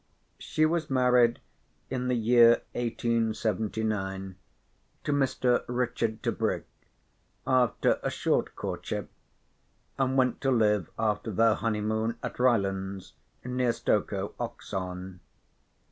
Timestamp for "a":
8.01-8.09